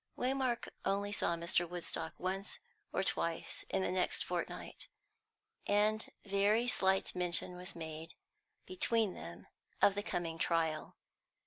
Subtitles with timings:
[0.17, 1.69] Waymark only saw Mr.
[1.69, 2.59] Woodstock once
[2.91, 4.87] or twice in the next fortnight,
[5.67, 8.15] and very slight mention was made
[8.65, 9.45] between them
[9.79, 10.95] of the coming trial.